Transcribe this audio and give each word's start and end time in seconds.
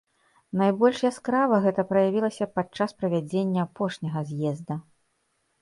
Найбольш 0.61 1.01
яскрава 1.09 1.59
гэта 1.67 1.85
праявілася 1.91 2.49
падчас 2.55 2.97
правядзення 3.03 3.59
апошняга 3.67 4.19
з'езда. 4.31 4.81